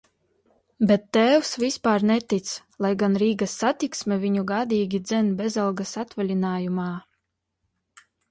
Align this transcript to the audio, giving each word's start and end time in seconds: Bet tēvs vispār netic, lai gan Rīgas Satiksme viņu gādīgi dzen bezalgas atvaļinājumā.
Bet 0.91 1.03
tēvs 1.17 1.49
vispār 1.63 2.05
netic, 2.11 2.53
lai 2.85 2.91
gan 3.03 3.19
Rīgas 3.23 3.53
Satiksme 3.63 4.17
viņu 4.25 4.45
gādīgi 4.53 5.03
dzen 5.09 5.31
bezalgas 5.43 5.93
atvaļinājumā. 6.05 6.89